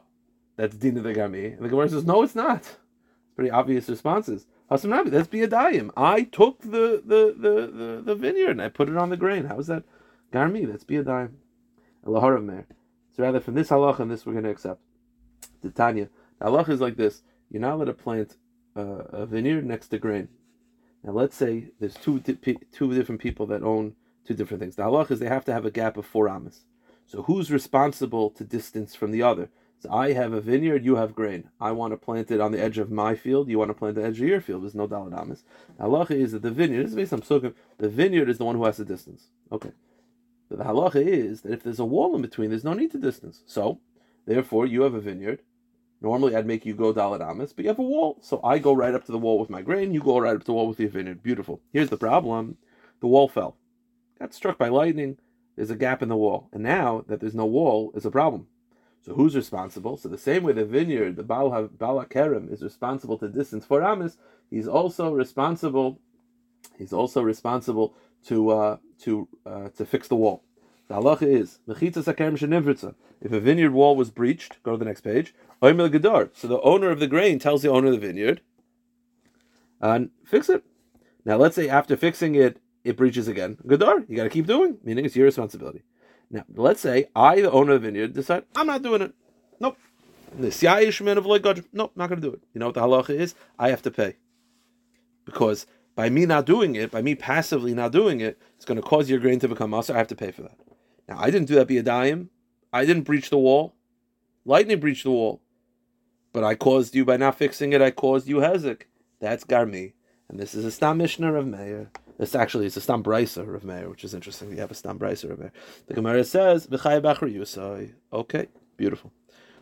that's 0.57 0.75
Dina 0.75 1.01
the 1.01 1.13
Gami. 1.13 1.55
And 1.55 1.63
the 1.65 1.69
Gemara 1.69 1.89
says, 1.89 2.05
no, 2.05 2.23
it's 2.23 2.35
not. 2.35 2.77
Pretty 3.35 3.51
obvious 3.51 3.89
responses. 3.89 4.45
Hasam 4.71 4.89
Nabi, 4.89 5.11
that's 5.11 5.27
Biadayim. 5.27 5.91
I 5.95 6.23
took 6.23 6.61
the, 6.61 7.01
the, 7.05 7.35
the, 7.37 7.67
the, 7.67 8.01
the 8.03 8.15
vineyard 8.15 8.51
and 8.51 8.61
I 8.61 8.69
put 8.69 8.89
it 8.89 8.97
on 8.97 9.09
the 9.09 9.17
grain. 9.17 9.45
How 9.45 9.59
is 9.59 9.67
that 9.67 9.83
Garmi? 10.31 10.65
That's. 10.65 10.85
Elaharav 10.85 12.43
Mer. 12.43 12.65
So 13.15 13.23
rather 13.23 13.39
from 13.39 13.55
this 13.55 13.69
halach 13.69 13.99
and 13.99 14.09
this 14.09 14.25
we're 14.25 14.33
going 14.33 14.45
to 14.45 14.49
accept. 14.49 14.81
The 15.61 15.69
Tanya. 15.69 16.09
The 16.39 16.45
halach 16.45 16.69
is 16.69 16.81
like 16.81 16.95
this. 16.95 17.23
You're 17.51 17.61
not 17.61 17.73
allowed 17.73 17.85
to 17.85 17.93
plant 17.93 18.37
uh, 18.75 19.03
a 19.11 19.25
vineyard 19.25 19.65
next 19.65 19.89
to 19.89 19.97
grain. 19.97 20.29
Now 21.03 21.11
let's 21.11 21.35
say 21.35 21.71
there's 21.79 21.95
two, 21.95 22.19
two 22.19 22.93
different 22.93 23.21
people 23.21 23.45
that 23.47 23.63
own 23.63 23.95
two 24.25 24.33
different 24.33 24.61
things. 24.61 24.75
The 24.75 24.83
halach 24.83 25.11
is 25.11 25.19
they 25.19 25.27
have 25.27 25.45
to 25.45 25.53
have 25.53 25.65
a 25.65 25.71
gap 25.71 25.97
of 25.97 26.05
four 26.05 26.27
amas. 26.27 26.65
So 27.05 27.23
who's 27.23 27.51
responsible 27.51 28.31
to 28.31 28.43
distance 28.43 28.95
from 28.95 29.11
the 29.11 29.21
other? 29.21 29.49
So 29.79 29.91
I 29.91 30.13
have 30.13 30.33
a 30.33 30.41
vineyard, 30.41 30.85
you 30.85 30.95
have 30.95 31.13
grain. 31.13 31.49
I 31.59 31.71
want 31.71 31.93
to 31.93 31.97
plant 31.97 32.31
it 32.31 32.41
on 32.41 32.51
the 32.51 32.61
edge 32.61 32.77
of 32.77 32.91
my 32.91 33.15
field, 33.15 33.49
you 33.49 33.59
want 33.59 33.69
to 33.69 33.75
plant 33.75 33.95
the 33.95 34.03
edge 34.03 34.19
of 34.19 34.27
your 34.27 34.41
field. 34.41 34.63
There's 34.63 34.75
no 34.75 34.87
daladamas. 34.87 35.43
Halacha 35.79 36.11
is 36.11 36.31
that 36.31 36.41
the 36.41 36.51
vineyard, 36.51 36.83
this 36.83 36.91
is 36.91 36.95
based 36.95 37.13
on 37.13 37.21
psukim, 37.21 37.53
the 37.77 37.89
vineyard 37.89 38.29
is 38.29 38.37
the 38.37 38.45
one 38.45 38.55
who 38.55 38.65
has 38.65 38.77
the 38.77 38.85
distance. 38.85 39.27
Okay. 39.51 39.71
But 40.49 40.59
the 40.59 40.63
halacha 40.63 41.05
is 41.05 41.41
that 41.41 41.53
if 41.53 41.63
there's 41.63 41.79
a 41.79 41.85
wall 41.85 42.15
in 42.15 42.21
between, 42.21 42.49
there's 42.49 42.63
no 42.63 42.73
need 42.73 42.91
to 42.91 42.97
distance. 42.97 43.43
So, 43.45 43.79
therefore, 44.25 44.65
you 44.65 44.83
have 44.83 44.93
a 44.93 45.01
vineyard. 45.01 45.41
Normally, 46.01 46.35
I'd 46.35 46.45
make 46.45 46.65
you 46.65 46.75
go 46.75 46.93
daladamas, 46.93 47.55
but 47.55 47.65
you 47.65 47.69
have 47.69 47.79
a 47.79 47.83
wall. 47.83 48.17
So 48.21 48.39
I 48.43 48.59
go 48.59 48.73
right 48.73 48.93
up 48.93 49.05
to 49.05 49.11
the 49.11 49.17
wall 49.17 49.39
with 49.39 49.49
my 49.49 49.61
grain, 49.61 49.93
you 49.93 50.01
go 50.01 50.19
right 50.19 50.35
up 50.35 50.41
to 50.41 50.45
the 50.45 50.53
wall 50.53 50.67
with 50.67 50.79
your 50.79 50.89
vineyard. 50.89 51.23
Beautiful. 51.23 51.61
Here's 51.73 51.89
the 51.89 51.97
problem 51.97 52.57
the 52.99 53.07
wall 53.07 53.27
fell. 53.27 53.57
Got 54.19 54.33
struck 54.33 54.57
by 54.57 54.69
lightning. 54.69 55.17
There's 55.55 55.71
a 55.71 55.75
gap 55.75 56.01
in 56.01 56.09
the 56.09 56.15
wall. 56.15 56.49
And 56.51 56.63
now 56.63 57.03
that 57.07 57.19
there's 57.19 57.35
no 57.35 57.45
wall, 57.45 57.91
is 57.95 58.05
a 58.05 58.11
problem. 58.11 58.47
So 59.05 59.13
who's 59.13 59.35
responsible? 59.35 59.97
So 59.97 60.09
the 60.09 60.17
same 60.17 60.41
way 60.41 60.53
the 60.53 60.65
vineyard, 60.65 61.15
the 61.15 61.21
Baal, 61.21 61.51
Kerem, 61.51 62.51
is 62.51 62.63
responsible 62.63 63.19
to 63.19 63.29
distance 63.29 63.63
for 63.63 63.83
Amis, 63.83 64.17
he's 64.49 64.67
also 64.67 65.13
responsible. 65.13 65.99
He's 66.75 66.91
also 66.91 67.21
responsible 67.21 67.93
to 68.25 68.49
uh, 68.49 68.77
to 69.01 69.27
uh, 69.45 69.69
to 69.77 69.85
fix 69.85 70.07
the 70.07 70.15
wall. 70.15 70.43
The 70.87 70.95
halacha 70.95 71.27
is 71.27 71.59
If 73.21 73.31
a 73.31 73.39
vineyard 73.39 73.71
wall 73.73 73.95
was 73.95 74.09
breached, 74.09 74.63
go 74.63 74.71
to 74.71 74.77
the 74.77 74.85
next 74.85 75.01
page. 75.01 75.35
So 75.61 75.69
the 75.69 76.61
owner 76.63 76.89
of 76.89 76.99
the 76.99 77.07
grain 77.07 77.37
tells 77.37 77.61
the 77.61 77.69
owner 77.69 77.87
of 77.87 77.93
the 77.93 78.07
vineyard, 78.07 78.41
and 79.79 80.09
fix 80.23 80.49
it. 80.49 80.63
Now 81.23 81.37
let's 81.37 81.55
say 81.55 81.69
after 81.69 81.95
fixing 81.95 82.33
it, 82.33 82.59
it 82.83 82.97
breaches 82.97 83.27
again. 83.27 83.57
Gadar, 83.67 84.09
you 84.09 84.15
got 84.15 84.23
to 84.23 84.29
keep 84.29 84.47
doing, 84.47 84.79
meaning 84.83 85.05
it's 85.05 85.15
your 85.15 85.25
responsibility. 85.25 85.83
Now, 86.35 86.43
let's 86.53 86.81
say 86.81 87.07
I, 87.15 87.39
the 87.39 87.49
owner 87.49 87.75
of 87.75 87.81
the 87.81 87.87
vineyard, 87.87 88.11
decide 88.11 88.43
I'm 88.57 88.67
not 88.67 88.81
doing 88.81 89.01
it. 89.01 89.13
Nope. 89.61 89.77
The 90.37 90.47
Siayishman 90.47 91.15
of 91.15 91.25
nope, 91.71 91.93
not 91.95 92.09
going 92.09 92.19
to 92.21 92.27
do 92.27 92.33
it. 92.33 92.41
You 92.53 92.59
know 92.59 92.65
what 92.65 92.75
the 92.75 92.81
halacha 92.81 93.11
is? 93.11 93.35
I 93.57 93.69
have 93.69 93.81
to 93.83 93.91
pay. 93.91 94.17
Because 95.23 95.65
by 95.95 96.09
me 96.09 96.25
not 96.25 96.45
doing 96.45 96.75
it, 96.75 96.91
by 96.91 97.01
me 97.01 97.15
passively 97.15 97.73
not 97.73 97.93
doing 97.93 98.19
it, 98.19 98.37
it's 98.57 98.65
going 98.65 98.75
to 98.75 98.81
cause 98.81 99.09
your 99.09 99.19
grain 99.19 99.39
to 99.39 99.47
become 99.47 99.69
muscle. 99.69 99.95
I 99.95 99.97
have 99.97 100.09
to 100.09 100.15
pay 100.15 100.31
for 100.31 100.41
that. 100.41 100.59
Now, 101.07 101.17
I 101.19 101.31
didn't 101.31 101.47
do 101.47 101.55
that 101.55 101.85
dime. 101.85 102.29
I 102.73 102.83
didn't 102.83 103.03
breach 103.03 103.29
the 103.29 103.37
wall. 103.37 103.73
Lightning 104.43 104.81
breached 104.81 105.05
the 105.05 105.11
wall. 105.11 105.41
But 106.33 106.43
I 106.43 106.55
caused 106.55 106.95
you 106.95 107.05
by 107.05 107.15
not 107.15 107.37
fixing 107.37 107.71
it, 107.71 107.81
I 107.81 107.91
caused 107.91 108.27
you 108.27 108.37
hezek. 108.37 108.81
That's 109.21 109.45
Garmi. 109.45 109.93
And 110.27 110.37
this 110.37 110.53
is 110.53 110.65
a 110.65 110.71
Stam 110.71 110.97
Mishnah 110.97 111.33
of 111.33 111.47
Meir. 111.47 111.91
This 112.17 112.33
actually 112.33 112.65
is 112.65 112.77
a 112.77 112.81
Stam 112.81 113.03
Brisa 113.03 113.53
of 113.53 113.65
Meir, 113.65 113.89
which 113.89 114.05
is 114.05 114.13
interesting. 114.13 114.51
You 114.51 114.57
have 114.57 114.71
a 114.71 114.75
Stam 114.75 114.97
Brisa 114.97 115.31
of 115.31 115.39
Meir. 115.39 115.51
The 115.87 115.93
Gemara 115.93 116.23
says, 116.23 116.65
Yusai. 116.67 117.93
Okay, 118.13 118.47
beautiful. 118.77 119.11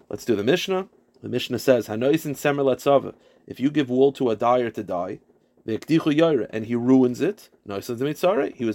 Let's 0.10 0.26
do 0.26 0.36
the 0.36 0.44
Mishnah. 0.44 0.88
The 1.22 1.30
Mishnah 1.30 1.60
says, 1.60 1.88
Hanoisin 1.88 2.36
Semer 2.36 2.64
Letzava. 2.64 3.16
If 3.48 3.60
you 3.60 3.72
give 3.72 3.90
wool 3.90 4.12
to 4.14 4.30
a 4.30 4.36
dyer 4.36 4.70
to 4.70 4.84
dye, 4.84 5.20
and 5.66 6.66
he 6.66 6.76
ruins 6.76 7.22
it, 7.22 7.50
he 7.66 7.72
was 7.72 7.88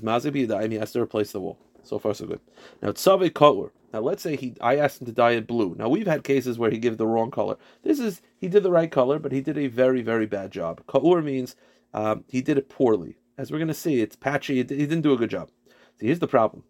mazik 0.02 0.70
he 0.72 0.76
has 0.76 0.92
to 0.92 1.00
replace 1.00 1.32
the 1.32 1.40
wool. 1.40 1.58
So 1.84 1.98
far, 1.98 2.14
so 2.14 2.26
good. 2.26 2.40
Now, 2.82 2.90
tzave 2.90 3.32
color. 3.32 3.70
Now, 3.92 4.00
let's 4.00 4.22
say 4.22 4.36
he, 4.36 4.54
I 4.60 4.76
asked 4.76 5.00
him 5.00 5.06
to 5.06 5.12
dye 5.12 5.32
it 5.32 5.46
blue. 5.46 5.74
Now, 5.78 5.88
we've 5.88 6.06
had 6.06 6.24
cases 6.24 6.58
where 6.58 6.70
he 6.70 6.78
gave 6.78 6.98
the 6.98 7.06
wrong 7.06 7.30
color. 7.30 7.56
This 7.82 7.98
is, 7.98 8.20
he 8.38 8.48
did 8.48 8.62
the 8.62 8.70
right 8.70 8.90
color, 8.90 9.18
but 9.18 9.32
he 9.32 9.40
did 9.40 9.56
a 9.56 9.68
very, 9.68 10.02
very 10.02 10.26
bad 10.26 10.50
job. 10.50 10.82
Kaur 10.86 11.22
means 11.22 11.56
um, 11.94 12.24
he 12.26 12.42
did 12.42 12.58
it 12.58 12.68
poorly 12.68 13.16
as 13.38 13.50
we're 13.50 13.58
going 13.58 13.68
to 13.68 13.74
see, 13.74 14.00
it's 14.00 14.16
patchy. 14.16 14.56
He 14.56 14.64
didn't 14.64 15.02
do 15.02 15.12
a 15.12 15.16
good 15.16 15.30
job. 15.30 15.50
So 15.98 16.06
here's 16.06 16.18
the 16.18 16.26
problem. 16.26 16.64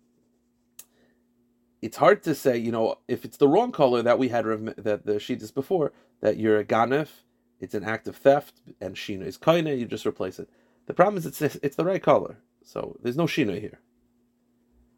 It's 1.81 1.97
hard 1.97 2.23
to 2.25 2.35
say, 2.35 2.59
you 2.59 2.71
know, 2.71 2.97
if 3.09 3.25
it's 3.25 3.39
the 3.39 3.49
wrong 3.49 3.73
color 3.73 4.03
that 4.03 4.19
we 4.19 4.29
had 4.29 4.45
that 4.77 5.07
the 5.07 5.19
sheet 5.19 5.43
is 5.43 5.51
before, 5.51 5.93
that 6.21 6.37
you're 6.37 6.59
a 6.59 6.65
ganef, 6.65 7.09
it's 7.61 7.75
an 7.75 7.85
act 7.85 8.07
of 8.07 8.17
theft, 8.17 8.61
and 8.81 8.97
shina 8.97 9.27
is 9.27 9.39
kaina, 9.39 9.79
you 9.79 9.87
just 9.87 10.07
replace 10.07 10.39
it. 10.39 10.51
The 10.87 10.95
problem 10.95 11.17
is 11.17 11.27
it's 11.27 11.41
it's 11.41 11.77
the 11.77 11.85
right 11.85 12.03
color, 12.03 12.39
so 12.65 12.97
there's 13.03 13.17
no 13.17 13.27
shina 13.27 13.61
here. 13.61 13.81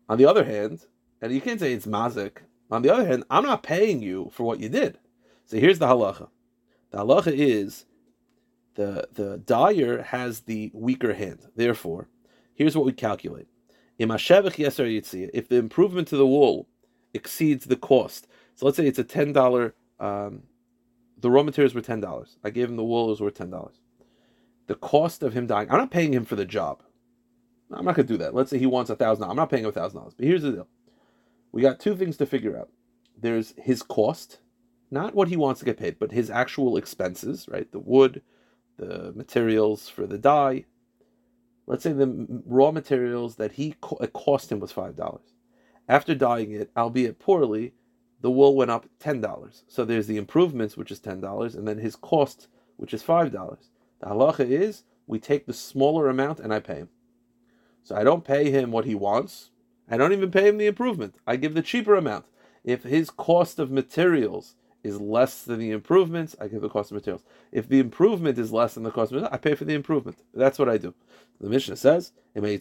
On 0.09 0.19
the 0.19 0.27
other 0.27 0.45
hand, 0.45 0.87
and 1.21 1.33
you 1.33 1.41
can't 1.41 1.61
say 1.61 1.73
it's 1.73 1.87
mazik. 1.87 2.39
On 2.71 2.83
the 2.83 2.93
other 2.93 3.07
hand, 3.07 3.25
I'm 3.29 3.45
not 3.45 3.63
paying 3.63 4.01
you 4.01 4.31
for 4.33 4.45
what 4.45 4.61
you 4.61 4.69
did. 4.69 4.99
So 5.47 5.59
here's 5.59 5.79
the 5.79 5.87
halacha. 5.87 6.29
The 6.91 6.99
halacha 6.99 7.33
is 7.33 7.85
the 8.81 9.09
the 9.13 9.39
dyer 9.39 10.03
has 10.03 10.41
the 10.41 10.71
weaker 10.73 11.13
hand. 11.13 11.41
Therefore, 11.55 12.09
here's 12.55 12.75
what 12.75 12.87
we 12.87 12.93
calculate: 12.93 13.47
if 13.99 15.49
the 15.49 15.57
improvement 15.57 16.09
to 16.09 16.17
the 16.17 16.27
wool 16.27 16.67
exceeds 17.13 17.67
the 17.67 17.77
cost, 17.77 18.27
so 18.55 18.65
let's 18.65 18.79
say 18.79 18.87
it's 18.87 18.99
a 18.99 19.05
ten 19.05 19.33
dollar. 19.35 19.75
Um, 19.99 20.45
the 21.19 21.31
raw 21.31 21.43
materials 21.43 21.75
were 21.75 21.83
ten 21.83 22.01
dollars. 22.01 22.39
I 22.43 22.49
gave 22.49 22.71
him 22.71 22.77
the 22.77 22.85
wool; 22.85 23.09
it 23.09 23.11
was 23.11 23.21
worth 23.21 23.35
ten 23.35 23.51
dollars. 23.51 23.83
The 24.67 24.77
cost 24.77 25.23
of 25.23 25.35
him 25.35 25.47
dying, 25.47 25.71
I'm 25.71 25.79
not 25.79 25.91
paying 25.91 26.15
him 26.15 26.25
for 26.25 26.37
the 26.37 26.47
job. 26.47 26.83
I'm 27.71 27.85
not 27.85 27.97
going 27.97 28.07
to 28.07 28.13
do 28.15 28.19
that. 28.19 28.35
Let's 28.35 28.51
say 28.51 28.59
he 28.59 28.67
wants 28.67 28.91
a 28.91 28.97
thousand. 28.97 29.29
I'm 29.29 29.37
not 29.37 29.51
paying 29.51 29.65
him 29.65 29.69
a 29.69 29.73
thousand 29.73 29.99
dollars. 29.99 30.15
But 30.17 30.27
here's 30.27 30.43
the 30.43 30.53
deal: 30.53 30.69
we 31.53 31.61
got 31.61 31.81
two 31.81 31.97
things 31.97 32.17
to 32.17 32.25
figure 32.25 32.59
out. 32.59 32.71
There's 33.21 33.53
his 33.59 33.83
cost, 33.83 34.41
not 34.91 35.15
what 35.15 35.29
he 35.29 35.37
wants 35.37 35.59
to 35.61 35.67
get 35.67 35.77
paid, 35.77 35.99
but 35.99 36.13
his 36.13 36.31
actual 36.31 36.79
expenses. 36.79 37.47
Right, 37.47 37.71
the 37.71 37.79
wood, 37.79 38.23
the 38.81 39.13
materials 39.15 39.89
for 39.89 40.07
the 40.07 40.19
dye. 40.19 40.65
Let's 41.67 41.85
say 41.85 41.93
the 41.93 42.43
raw 42.47 42.71
materials 42.71 43.37
that 43.37 43.53
he 43.53 43.77
it 44.01 44.13
cost 44.13 44.51
him 44.51 44.59
was 44.59 44.73
five 44.73 44.97
dollars. 44.97 45.35
After 45.89 46.15
dyeing 46.15 46.53
it, 46.53 46.71
albeit 46.77 47.19
poorly, 47.19 47.75
the 48.21 48.31
wool 48.31 48.57
went 48.57 48.71
up 48.71 48.87
ten 48.99 49.21
dollars. 49.21 49.65
So 49.69 49.85
there's 49.85 50.07
the 50.07 50.17
improvements, 50.17 50.77
which 50.77 50.91
is 50.91 50.99
ten 50.99 51.21
dollars, 51.21 51.55
and 51.55 51.69
then 51.69 51.79
his 51.79 51.95
cost, 51.95 52.49
which 52.77 52.95
is 52.95 53.03
five 53.03 53.31
dollars. 53.33 53.71
The 54.01 54.07
halacha 54.07 54.49
is 54.49 54.85
we 55.07 55.19
take 55.19 55.47
the 55.47 55.53
smaller 55.53 56.09
amount 56.09 56.41
and 56.41 56.53
I 56.53 56.61
pay 56.61 56.77
him. 56.77 56.89
So 57.83 57.97
I 57.97 58.05
don't 58.05 58.25
pay 58.25 58.51
him 58.51 58.73
what 58.73 58.87
he 58.87 58.95
wants. 58.95 59.51
I 59.91 59.97
don't 59.97 60.13
even 60.13 60.31
pay 60.31 60.49
him 60.49 60.57
the 60.57 60.67
improvement. 60.67 61.17
I 61.27 61.37
give 61.37 61.55
the 61.55 61.63
cheaper 61.63 61.97
amount. 61.97 62.27
If 62.65 62.85
his 62.85 63.11
cost 63.11 63.59
of 63.59 63.71
materials 63.71 64.55
is 64.83 65.01
less 65.01 65.43
than 65.43 65.59
the 65.59 65.71
improvements, 65.71 66.37
I 66.41 66.49
give 66.49 66.63
the 66.63 66.69
cost 66.69 66.91
of 66.91 66.97
materials. 66.97 67.23
If 67.53 67.69
the 67.69 67.81
improvement 67.81 68.39
is 68.39 68.53
less 68.53 68.75
than 68.75 68.83
the 68.83 68.91
cost 68.91 69.13
of 69.13 69.17
materials, 69.17 69.35
I 69.35 69.39
pay 69.39 69.55
for 69.55 69.65
the 69.65 69.75
improvement. 69.75 70.19
That's 70.35 70.59
what 70.59 70.69
I 70.69 70.79
do. 70.79 70.95
The 71.41 71.49
Mishnah 71.49 71.77
says, 71.77 72.13
Okay. 72.37 72.59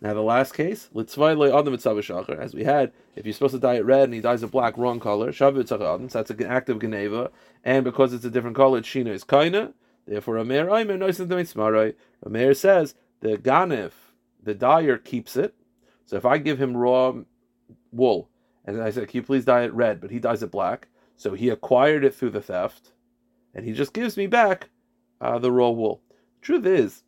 Now 0.00 0.14
the 0.14 0.22
last 0.22 0.54
case, 0.54 0.88
as 0.94 2.54
we 2.54 2.64
had, 2.64 2.92
if 3.16 3.26
you're 3.26 3.32
supposed 3.32 3.54
to 3.54 3.58
dye 3.58 3.74
it 3.74 3.84
red 3.84 4.04
and 4.04 4.14
he 4.14 4.20
dyes 4.20 4.44
it 4.44 4.50
black, 4.50 4.78
wrong 4.78 5.00
color, 5.00 5.32
so 5.32 5.50
that's 5.50 6.30
an 6.30 6.46
act 6.46 6.68
of 6.68 6.80
geneva, 6.80 7.30
and 7.64 7.84
because 7.84 8.12
it's 8.12 8.24
a 8.24 8.30
different 8.30 8.56
color, 8.56 8.80
shina 8.80 9.08
is 9.08 9.24
kaina. 9.24 9.72
Therefore, 10.06 10.38
Amer 10.38 10.70
Amer 10.70 12.54
says 12.54 12.94
the 13.20 13.36
ganif, 13.36 13.92
the 14.42 14.54
dyer 14.54 14.98
keeps 14.98 15.36
it. 15.36 15.54
So 16.06 16.16
if 16.16 16.24
I 16.24 16.38
give 16.38 16.60
him 16.60 16.76
raw 16.76 17.14
wool 17.92 18.28
and 18.76 18.82
I 18.82 18.90
said, 18.90 19.08
Can 19.08 19.18
you 19.18 19.22
please 19.22 19.44
dye 19.44 19.62
it 19.62 19.72
red? 19.72 20.00
But 20.00 20.10
he 20.10 20.18
dyes 20.18 20.42
it 20.42 20.50
black. 20.50 20.88
So 21.16 21.34
he 21.34 21.48
acquired 21.48 22.04
it 22.04 22.14
through 22.14 22.30
the 22.30 22.42
theft, 22.42 22.92
and 23.54 23.64
he 23.64 23.72
just 23.72 23.92
gives 23.92 24.16
me 24.16 24.26
back 24.26 24.68
uh, 25.20 25.38
the 25.38 25.50
raw 25.50 25.70
wool. 25.70 26.00
Truth 26.42 26.66
is, 26.66 27.02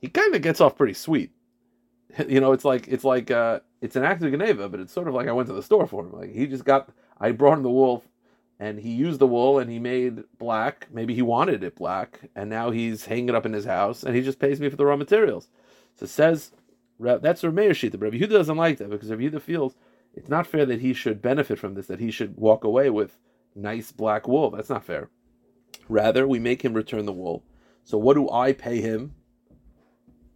he 0.00 0.08
kind 0.08 0.34
of 0.34 0.42
gets 0.42 0.60
off 0.60 0.76
pretty 0.76 0.94
sweet. 0.94 1.32
You 2.28 2.40
know, 2.40 2.52
it's 2.52 2.64
like 2.64 2.88
it's 2.88 3.04
like 3.04 3.30
uh, 3.30 3.60
it's 3.82 3.96
an 3.96 4.04
act 4.04 4.22
of 4.22 4.30
Geneva, 4.30 4.70
but 4.70 4.80
it's 4.80 4.92
sort 4.92 5.06
of 5.08 5.12
like 5.12 5.28
I 5.28 5.32
went 5.32 5.48
to 5.48 5.54
the 5.54 5.62
store 5.62 5.86
for 5.86 6.02
him. 6.02 6.12
Like 6.12 6.32
he 6.32 6.46
just 6.46 6.64
got, 6.64 6.88
I 7.20 7.32
brought 7.32 7.58
him 7.58 7.62
the 7.62 7.70
wool, 7.70 8.04
and 8.58 8.78
he 8.78 8.90
used 8.90 9.18
the 9.18 9.26
wool 9.26 9.58
and 9.58 9.70
he 9.70 9.78
made 9.78 10.24
black. 10.38 10.86
Maybe 10.90 11.14
he 11.14 11.20
wanted 11.20 11.62
it 11.62 11.76
black, 11.76 12.20
and 12.34 12.48
now 12.48 12.70
he's 12.70 13.04
hanging 13.04 13.28
it 13.28 13.34
up 13.34 13.44
in 13.44 13.52
his 13.52 13.66
house, 13.66 14.02
and 14.02 14.16
he 14.16 14.22
just 14.22 14.38
pays 14.38 14.60
me 14.60 14.70
for 14.70 14.76
the 14.76 14.86
raw 14.86 14.96
materials. 14.96 15.48
So 15.96 16.04
it 16.04 16.10
says 16.10 16.52
that's 16.98 17.42
Rameir 17.42 17.70
Shita, 17.70 17.92
but 17.92 18.02
Rabbi 18.02 18.16
Yehuda 18.18 18.30
doesn't 18.30 18.56
like 18.56 18.78
that 18.78 18.88
because 18.88 19.10
Rabbi 19.10 19.24
Yehuda 19.24 19.42
feels 19.42 19.74
it's 20.16 20.30
not 20.30 20.46
fair 20.46 20.66
that 20.66 20.80
he 20.80 20.94
should 20.94 21.22
benefit 21.22 21.58
from 21.58 21.74
this, 21.74 21.86
that 21.86 22.00
he 22.00 22.10
should 22.10 22.36
walk 22.36 22.64
away 22.64 22.90
with 22.90 23.18
nice 23.54 23.92
black 23.92 24.26
wool. 24.26 24.50
That's 24.50 24.70
not 24.70 24.84
fair. 24.84 25.10
Rather, 25.88 26.26
we 26.26 26.38
make 26.38 26.62
him 26.62 26.74
return 26.74 27.06
the 27.06 27.12
wool. 27.12 27.44
So 27.84 27.98
what 27.98 28.14
do 28.14 28.30
I 28.30 28.52
pay 28.52 28.80
him? 28.80 29.14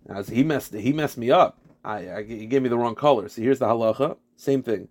As 0.09 0.29
he 0.29 0.45
messed 0.45 0.75
he 0.75 0.93
messed 0.93 1.19
me 1.19 1.31
up. 1.31 1.59
I, 1.85 2.11
I 2.11 2.23
he 2.23 2.47
gave 2.47 2.63
me 2.63 2.69
the 2.69 2.79
wrong 2.79 2.95
color. 2.95 3.29
So 3.29 3.43
here's 3.43 3.59
the 3.59 3.67
halacha. 3.67 4.17
Same 4.37 4.63
thing. 4.63 4.89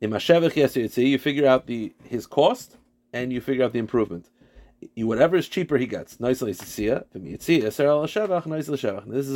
In 0.00 0.10
Mashevach 0.10 0.96
you 0.96 1.18
figure 1.18 1.46
out 1.46 1.66
the 1.66 1.94
his 2.04 2.26
cost 2.26 2.76
and 3.12 3.32
you 3.32 3.40
figure 3.40 3.64
out 3.64 3.72
the 3.72 3.78
improvement. 3.78 4.30
You, 4.94 5.06
whatever 5.06 5.36
is 5.36 5.48
cheaper, 5.48 5.78
he 5.78 5.86
gets. 5.86 6.16
This 6.16 6.42
is 6.42 6.70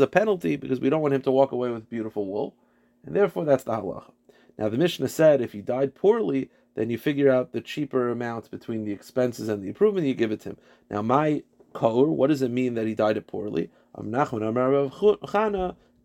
a 0.01 0.07
penalty 0.09 0.57
because 0.57 0.81
we 0.81 0.91
don't 0.91 1.03
want 1.03 1.15
him 1.15 1.23
to 1.23 1.31
walk 1.31 1.53
away 1.53 1.71
with 1.71 1.89
beautiful 1.89 2.27
wool, 2.27 2.57
and 3.05 3.15
therefore 3.15 3.45
that's 3.45 3.63
the 3.63 3.73
halacha. 3.73 4.11
Now 4.59 4.69
the 4.69 4.79
Mishnah 4.79 5.09
said 5.09 5.41
if 5.41 5.53
he 5.53 5.61
died 5.61 5.95
poorly, 5.95 6.51
then 6.75 6.91
you 6.91 6.99
figure 6.99 7.31
out 7.31 7.53
the 7.53 7.61
cheaper 7.61 8.11
amount 8.11 8.51
between 8.51 8.85
the 8.85 8.93
expenses 8.93 9.49
and 9.49 9.63
the 9.63 9.69
improvement, 9.69 10.07
you 10.07 10.15
give 10.15 10.33
it 10.33 10.41
to 10.43 10.51
him. 10.51 10.57
Now 10.91 11.03
my 11.03 11.43
kor, 11.73 12.07
what 12.11 12.29
does 12.29 12.43
it 12.43 12.51
mean 12.51 12.75
that 12.75 12.87
he 12.87 12.95
died 12.95 13.17
it 13.17 13.27
poorly? 13.27 13.71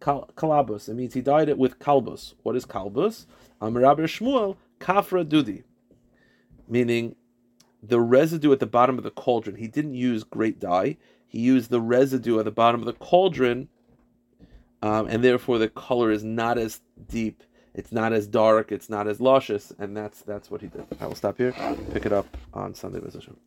kalabus. 0.02 0.90
It 0.90 0.96
means 0.96 1.14
he 1.14 1.22
died 1.22 1.50
it 1.50 1.58
with 1.58 1.80
kalbus. 1.80 2.34
What 2.44 2.56
is 2.56 2.66
kalbus? 2.66 3.26
Amaraber 3.62 4.04
Shmuel 4.04 4.58
kafra 4.80 5.24
dudi, 5.24 5.64
meaning 6.68 7.16
the 7.84 8.00
residue 8.00 8.52
at 8.52 8.60
the 8.60 8.66
bottom 8.66 8.98
of 8.98 9.04
the 9.04 9.12
cauldron. 9.12 9.56
He 9.56 9.68
didn't 9.68 9.96
use 9.96 10.24
great 10.24 10.60
dye. 10.60 10.98
He 11.28 11.40
used 11.40 11.70
the 11.70 11.82
residue 11.82 12.40
at 12.40 12.46
the 12.46 12.52
bottom 12.52 12.82
of 12.82 12.86
the 12.86 12.94
cauldron, 12.94 13.70
um, 14.82 15.08
and 15.08 15.24
therefore 15.24 15.58
the 15.58 15.70
color 15.70 16.12
is 16.12 16.24
not 16.24 16.58
as 16.58 16.82
deep. 17.08 17.44
It's 17.74 17.92
not 17.92 18.14
as 18.14 18.28
dark. 18.28 18.72
It's 18.72 18.90
not 18.90 19.08
as 19.08 19.22
luscious, 19.22 19.72
and 19.80 19.96
that's 19.96 20.22
that's 20.22 20.52
what 20.52 20.62
he 20.62 20.68
did. 20.68 20.86
I 21.00 21.08
will 21.08 21.16
stop 21.16 21.38
here. 21.38 21.54
Pick 21.94 22.06
it 22.06 22.14
up 22.14 22.38
on 22.54 22.74
Sunday, 22.76 23.00
Hashem. 23.02 23.38